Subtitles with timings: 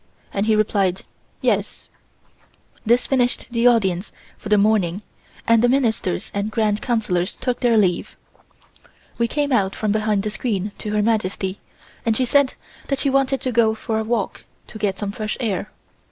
[0.33, 1.03] and he replied,
[1.41, 1.87] "Yes."
[2.83, 5.03] This finished the Audience for the morning
[5.47, 8.17] and the Ministers and Grand Councillors took their leave.
[9.19, 11.59] We came out from behind the screen to Her Majesty
[12.03, 12.55] and she said
[12.87, 15.69] that she wanted to go for a walk to get some fresh air.